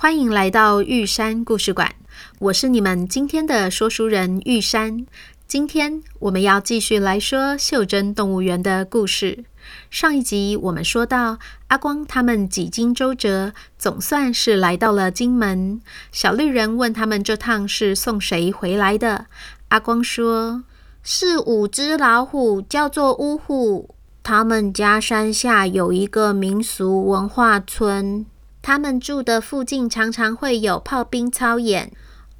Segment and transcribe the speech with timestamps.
[0.00, 1.94] 欢迎来到玉山故事馆。
[2.38, 5.04] 我是你们今天的说书人玉山。
[5.46, 9.44] 今天我们要继续来说袖珍动物园的故事。
[9.90, 15.82] 上一集我们说到，阿光他们几经周折，总算是来到了金门。
[16.10, 19.26] 小绿人问他们这趟是送谁回来的？
[19.68, 20.64] 阿光说。
[21.02, 23.94] 是五只老虎，叫做乌虎。
[24.22, 28.24] 他们家山下有一个民俗文化村，
[28.62, 31.92] 他们住的附近常常会有炮兵操演。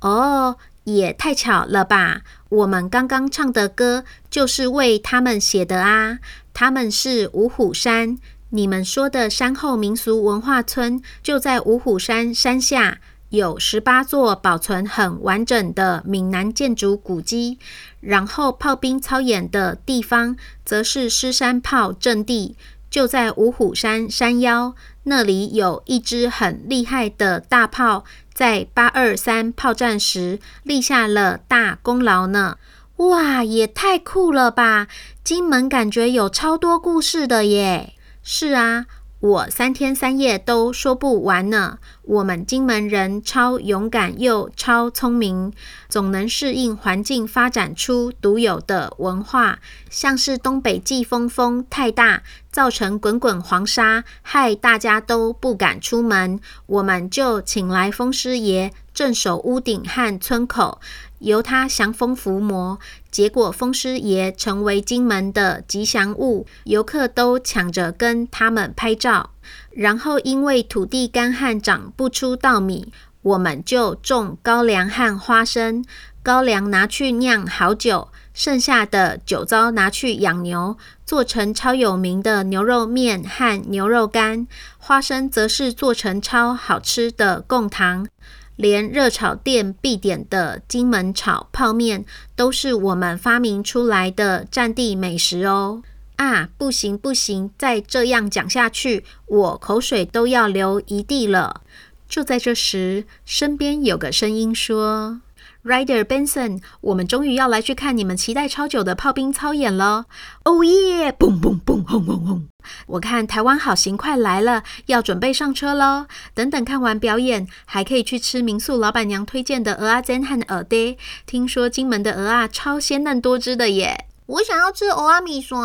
[0.00, 2.22] 哦，也太巧了吧！
[2.48, 6.18] 我们刚刚唱的歌就是为他们写的啊。
[6.54, 8.18] 他们是五虎山，
[8.50, 12.98] 你们说的山后民俗文化村就在五虎山山下。
[13.30, 17.58] 有十八座保存很完整的闽南建筑古迹，
[18.00, 22.56] 然后炮兵操演的地方则是狮山炮阵地，
[22.90, 32.56] 就在五虎山山腰，那里有一支很厉害的大炮，在八二三炮战时立下了大功劳呢。
[32.96, 34.88] 哇，也太酷了吧！
[35.22, 37.94] 金门感觉有超多故事的耶。
[38.22, 38.86] 是啊。
[39.20, 41.78] 我三天三夜都说不完呢。
[42.02, 45.52] 我们金门人超勇敢又超聪明，
[45.88, 49.58] 总能适应环境，发展出独有的文化。
[49.90, 60.80] 像是东北季风风太大，造成滚滚黄沙，害大家都不敢出门，我们就请来风师爷镇守屋顶和村口。
[61.20, 62.80] 由他降风伏魔，
[63.12, 69.30] 结果风师爷成为金门的吉祥物，游客都抢着跟他们拍照。
[69.70, 72.92] 然后因为土地干旱，长不出稻米，
[73.22, 75.84] 我们就种高粱和花生。
[76.24, 84.46] 高粱拿去酿好酒，剩下的酒糟拿去养牛，做成超有名的牛肉面和牛肉干。
[84.78, 88.06] 花生则是做成超好吃的贡糖。
[88.54, 92.04] 连热炒店必点的金门炒泡面
[92.36, 95.82] 都是我们发明出来的战地美食哦！
[96.14, 101.62] 啊，不行不行，再这样讲下去，我口水都要流一地了。
[102.08, 105.20] 就在这时，身边有个声音说。
[105.68, 110.06] Ryder Benson，我们终于要来去看你们期待超久的炮兵操演了！
[110.44, 111.12] 哦耶！
[111.12, 112.48] 嘣嘣嘣，轰轰轰！
[112.86, 116.06] 我看台湾好行快来了，要准备上车喽。
[116.32, 120.96] 等等看完表演，还可以去吃民宿老板娘推荐的蚵仔煎和鹅爹。
[121.26, 124.06] 听说金门的鹅啊超鲜嫩多汁的耶！
[124.24, 125.58] 我想要吃蚵仔米线。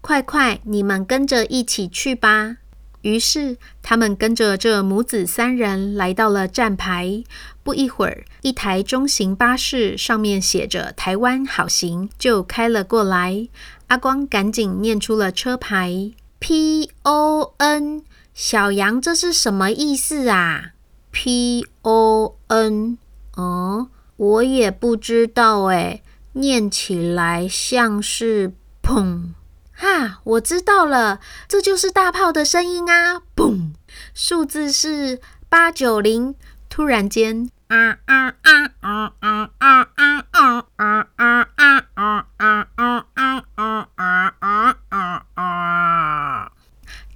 [0.00, 2.56] 快快，你们跟着一起去吧！
[3.06, 7.22] 于是，他们跟着这母子三人来到了站牌。
[7.62, 13.48] 不一会儿，一台中型巴士上面写着“台湾好行”就开了过来。
[13.86, 18.02] 阿光赶紧念出了车牌：“P O N”。
[18.34, 20.72] 小杨，这是什么意思啊
[21.12, 22.98] ？“P O N”？
[23.36, 23.86] 哦，
[24.16, 26.02] 我也不知道诶，
[26.32, 28.52] 念起来像是
[28.82, 29.28] “砰”。
[29.76, 33.20] 哈，我知道了，这就是大炮的声音啊！
[33.36, 33.72] 嘣，
[34.14, 36.34] 数字是八九零。
[36.68, 46.52] 突然间，啊啊啊啊啊啊啊啊啊啊啊啊啊啊啊啊啊啊！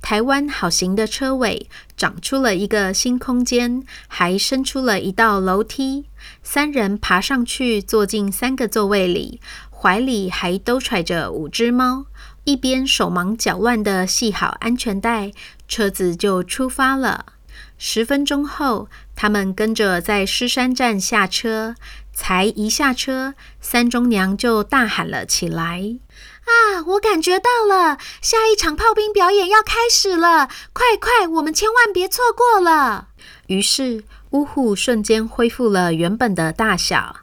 [0.00, 6.06] 台湾好行的车尾长出了一个新空间，还伸出了一道楼梯。
[6.42, 9.40] 三人爬上去，坐进三个座位里，
[9.80, 12.04] 怀里还都揣着五只猫。
[12.44, 15.32] 一边手忙脚乱地系好安全带，
[15.66, 17.24] 车子就出发了。
[17.78, 21.74] 十分钟后，他们跟着在狮山站下车，
[22.12, 25.98] 才一下车，三中娘就大喊了起来
[26.44, 30.48] ：“啊，我感觉到了，下一场炮兵表演要开始了！
[30.74, 33.08] 快快，我们千万别错过了！”
[33.48, 37.16] 于是，呜虎瞬间恢复了原本的大小。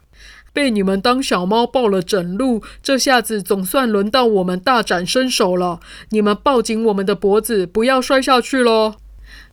[0.58, 5.78] 被你们当小猫抱了整路，这下子总算轮到我们大展身手了。
[6.08, 8.96] 你们抱紧我们的脖子，不要摔下去喽！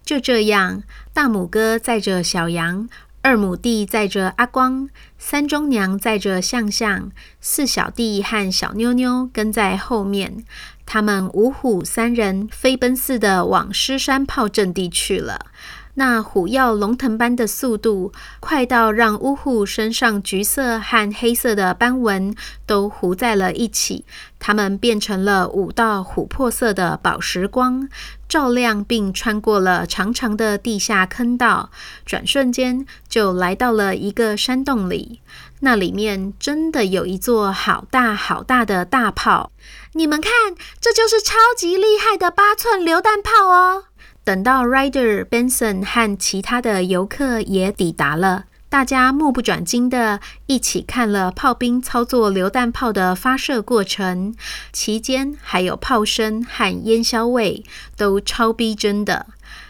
[0.04, 0.82] 就这样，
[1.14, 2.90] 大母哥载着小羊，
[3.22, 10.44] 二母弟载着阿光，三中娘载着向向，四小弟和小妞妞跟在后面。
[10.88, 15.46] 他们五虎三人飞奔似的往狮山炮阵地去了。
[15.96, 24.06] 那虎跃龙腾般的速度，快到让乌虎身上橘色和黑色的斑纹都糊在了一起。
[24.38, 27.90] 它们变成了五道琥珀色的宝石光，
[28.28, 31.72] 照亮并穿过了长长的地下坑道，
[32.06, 35.22] 转瞬间就来到了一个山洞里。
[35.62, 39.52] 那里面真的有一座好大好大的大炮，
[39.94, 40.32] 你们看，
[40.80, 43.86] 这就是超级厉害的八寸榴弹炮哦！
[44.26, 54.36] 等到 Ryder、Benson 和其他的游客也抵达了，大家目不转睛地一起看了炮兵操作榴弹炮的发射过程，
[54.74, 57.64] 期间还有炮声和烟硝味，
[57.96, 59.28] 都超逼真的。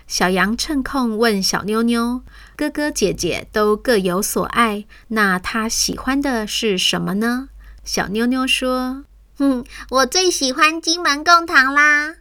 [0.08, 2.22] 小羊趁空问小妞妞
[2.56, 7.50] ：“哥哥姐姐都各有所爱，那他喜欢的是什么呢？”
[7.84, 9.04] 小妞妞说
[9.40, 12.16] ：“嗯，我最喜欢金门贡糖啦。”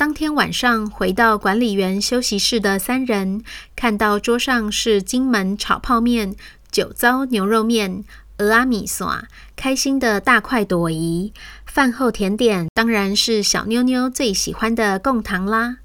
[0.00, 3.44] 当天晚上回到管理员休息室的三人，
[3.76, 6.34] 看到桌上是金门炒泡面、
[6.72, 8.02] 酒糟牛肉面、
[8.38, 9.06] 蚵仔面线，
[9.54, 11.34] 开心的大快朵颐。
[11.66, 15.76] 饭后甜点当然是小妞妞最喜欢的贡糖啦。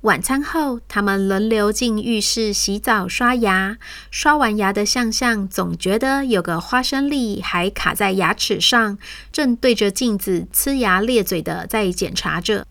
[0.00, 3.78] 晚餐后，他们轮流进浴室洗澡、刷牙。
[4.10, 8.98] 刷完牙的向向总觉得有个花生粒还卡在牙齿上，
[9.30, 12.66] 正对着镜子呲牙咧嘴的在检查着。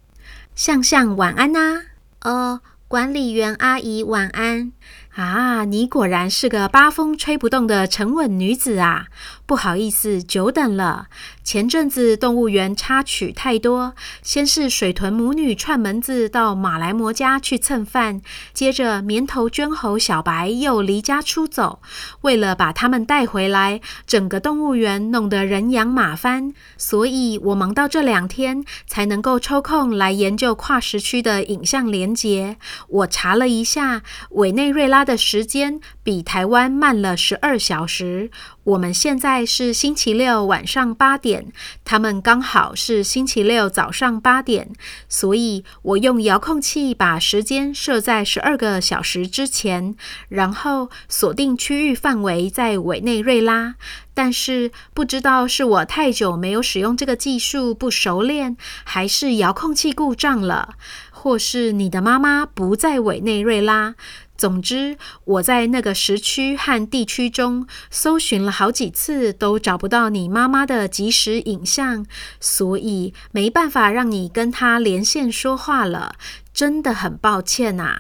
[0.60, 1.84] 向向晚安呐！
[2.20, 2.60] 哦，
[2.90, 4.74] 管理员阿姨晚安。
[5.16, 9.06] 啊，你果然是个八风吹不动的沉稳女子啊！
[9.50, 11.08] 不好意思，久等了。
[11.44, 18.22] 前阵子动物园插曲太多，先是水豚母女串门子到马来貘家去蹭饭，
[18.54, 21.82] 接着棉头绢猴小白又离家出走。
[22.22, 32.58] 为了把他们带回来，整个动物园弄得人仰马翻，所以我忙到这两天才能够抽空来研究跨时区的影像连接。
[32.88, 38.30] 我查了一下，委内瑞拉的时间比台湾慢了十二小时。
[38.66, 41.52] 我们现在是星期六晚上八点，
[41.84, 44.72] 他们刚好是星期六早上八点，
[45.08, 49.96] 所以我用遥控器把时间设在十二个小时之前，
[50.28, 53.76] 然后锁定区域范围在委内瑞拉。
[54.14, 60.76] 但是不知道是我太久没有使用这个技术不熟练，还是遥控器故障了，
[61.10, 63.96] 或是你的妈妈不在委内瑞拉。
[64.40, 72.06] 总之，我在那个时区和地区中搜寻了好几次，都找不到你妈妈的即时影像，
[72.40, 76.16] 所以没办法让你跟她连线说话了。
[76.54, 78.00] 真的很抱歉呐。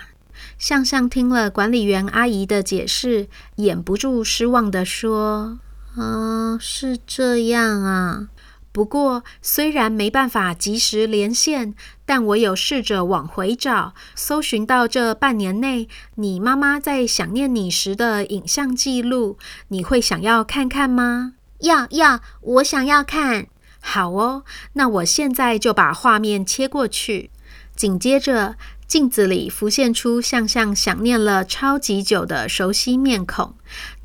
[0.57, 3.27] 向向听了管理员阿姨的解释，
[3.57, 5.59] 掩不住失望地说
[5.99, 8.29] ：“啊，是这样啊。”
[8.71, 11.73] 不过，虽然没办法及时连线，
[12.05, 19.37] 但我有试着往回找，搜寻到这半年内你妈妈在想念你时的影像记录。
[19.69, 21.33] 你会想要看看吗？
[21.61, 23.47] 要要，我想要看。
[23.81, 24.43] 好哦，
[24.73, 27.31] 那我现在就把画面切过去。
[27.75, 28.55] 紧接着。
[28.89, 33.53] 镜子里浮现出向向想念了超级久的熟悉面孔，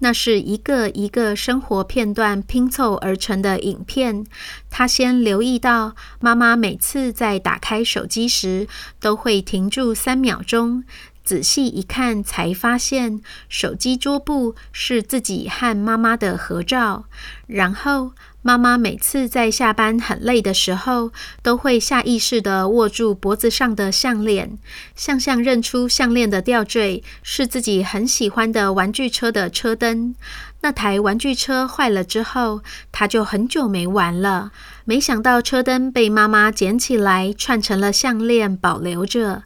[0.01, 4.27] 那是一个一个生活片段拼凑而成的影片。
[4.69, 8.69] 他先留意到妈妈每次在打开手机时
[9.01, 10.85] 都会停住三秒钟，
[11.25, 17.07] 仔细一看才发现手机桌布是自己和妈妈的合照，
[17.47, 18.13] 然后。
[18.47, 21.11] 妈妈每次在下班很累的时候，
[21.43, 24.59] 都会下意识地握住脖子上的项链。
[24.95, 30.15] 向向认出项链的吊坠是自己很喜欢的玩具车的车灯。
[30.61, 32.61] 那台玩具车坏了之后，
[32.93, 34.53] 他就很久没玩了。
[34.85, 39.45] 没想到车灯被妈妈捡起来，串成了项链，保留着。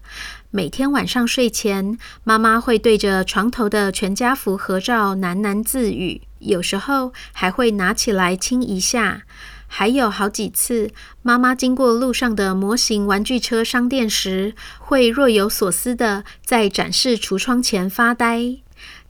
[0.50, 6.22] 每天晚上睡前，妈妈会对着床头的全家福合照喃喃自语。
[6.38, 9.24] 有时候还会拿起来亲一下，
[9.66, 10.90] 还有好几次，
[11.20, 18.56] 妈妈经过路上的模型玩具车商店时，会若有所思的在展示橱窗前发呆。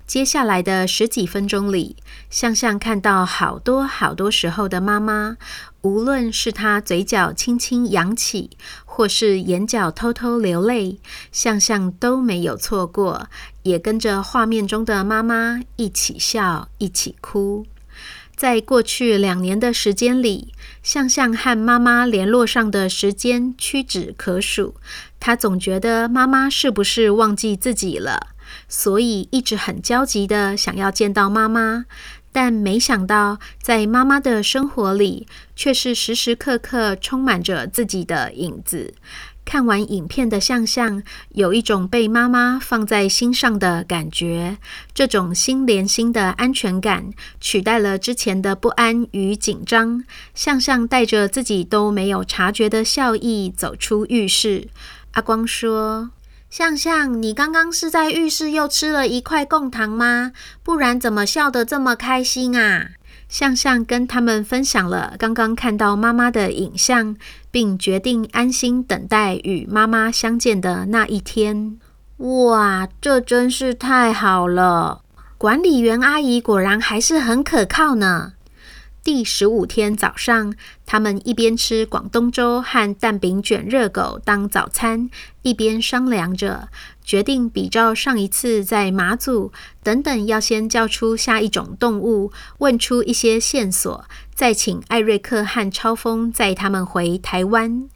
[0.09, 1.95] 接下来的十几分钟里，
[2.31, 5.37] 向向看到好多好多时候的妈妈，
[5.83, 8.49] 无论是她嘴角轻轻扬起，
[8.87, 10.99] 或是眼角偷偷流泪，
[11.31, 13.29] 向向都没有错过，
[13.65, 17.67] 也跟着画面中的妈妈一起笑，一起哭。
[18.35, 24.75] 在过去两年的时间里，向向和妈妈联络上的时间屈指可数，
[25.21, 28.29] 他总觉得妈妈是不是忘记自己了？
[28.69, 31.87] 所以一直很焦急地想要见到妈妈，
[32.33, 35.27] 但没想到在妈妈的生活里，
[35.57, 38.95] 却是时时刻刻充满着自己的影子。
[39.45, 44.59] 看完影片的向向有一种被妈妈放在心上的感觉，
[44.93, 50.05] 这种心连心的安全感取代了之前的不安与紧张。
[50.35, 54.69] 向向带着自己都没有察觉的笑意走出浴室。
[55.13, 56.11] 阿光说
[56.51, 60.33] ：“向向，你刚刚是在浴室又吃了一块贡糖吗？
[60.63, 62.91] 不然怎么笑得这么开心啊？”
[63.29, 67.15] 向向跟他们分享了刚刚看到妈妈的影像，
[67.51, 71.79] 并决定安心等待与妈妈相见的那一天。
[72.17, 75.03] 哇，这真是太好了！
[75.37, 78.33] 管理员阿姨果然还是很可靠呢。
[79.05, 85.09] 第十五天早上，他们一边吃广东粥和蛋饼卷热狗当早餐，
[85.43, 86.69] 一边商量着，
[87.03, 89.51] 决定比照上一次在马祖
[89.83, 97.89] 等等，要先叫出下一种动物，问出一些线索，再请艾瑞克和超风载他们回台湾。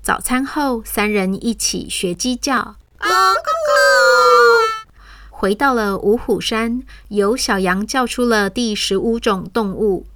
[0.00, 2.76] 早餐后，三人一起学鸡叫，
[5.30, 10.06] 回到了五虎山，由小羊叫出了第十五种动物。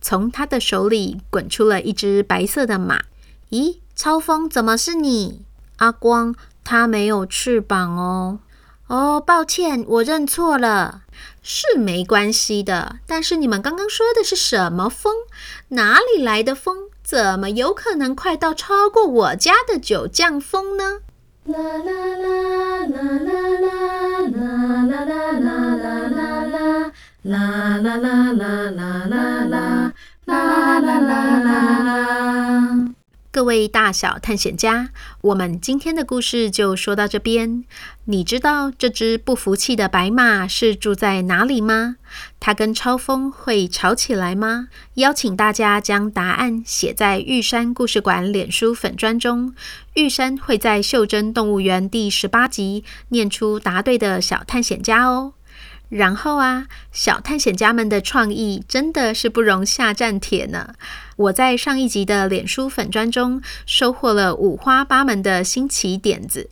[0.00, 3.02] 从他的手里滚出了一只白色的马。
[3.50, 5.42] 咦，超风，怎么是你？
[5.76, 8.40] 阿光，他没有翅膀哦。
[8.86, 11.02] 哦，抱歉，我认错了。
[11.42, 12.96] 是没关系的。
[13.06, 15.14] 但是你们刚刚说的是什么风？
[15.68, 16.88] 哪里来的风？
[17.02, 21.00] 怎么有可能快到超过我家的九降风呢？
[21.46, 23.57] 啦啦啦啦啦
[27.28, 27.78] 啦。
[27.78, 29.92] 啦啦啦啦啦啦
[30.24, 32.94] 啦啦啦啦啦！
[33.30, 34.88] 各位大小探险家，
[35.20, 37.64] 我们今天的故事就说到这边。
[38.06, 41.96] 你知道这只不服气的白马是住在哪里吗？
[42.40, 44.68] 它跟超风会吵起来吗？
[44.94, 49.54] 邀请大家将答案写在玉山故事馆脸书粉砖中，
[49.94, 55.34] 玉山会在袖珍动物园第十八集念出答对的小探险家哦。
[55.88, 60.74] 然后啊，小探险家们的创意真的是不容下战帖呢。
[61.16, 66.50] 我在上一集的脸书粉专中收获了五花八门的新奇点子。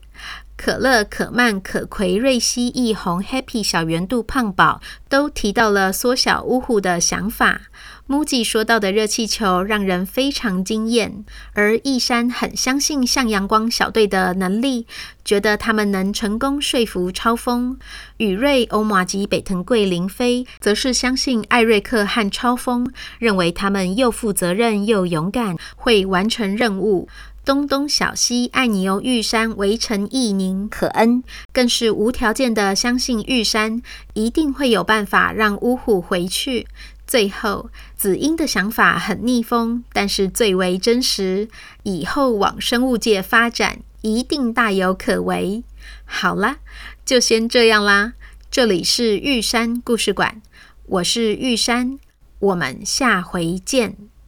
[0.57, 7.63] 可乐、可曼、可葵、瑞希、易红、Happy、小圆肚、胖宝都提到了缩小呜呼的想法。
[8.09, 14.87] 木吉说到的热气球让人非常惊艳，而易山很相信向阳光小队的能力，
[15.25, 17.77] 觉得他们能成功说服超风。
[18.19, 27.09] 宇瑞、欧玛吉、北藤贵、林飞则是相信艾瑞克和超风，认为他们又负责任又勇敢，会完成任务。
[27.47, 31.23] 东东、小西、爱你哦，玉山、围城、艺宁、可恩，
[31.53, 33.81] 更是无条件的相信玉山
[34.15, 36.67] 一定会有办法让呜呼回去。
[37.07, 41.49] 最后，紫英的想法很逆风，但是最为真实。
[41.85, 45.63] 以后往生物界发展，一定大有可为。
[46.05, 46.57] 好啦，
[47.05, 48.15] 就先这样啦。
[48.51, 50.43] 这里是玉山故事馆，
[50.87, 52.01] 我是玉山，
[52.41, 53.97] 我们下回见。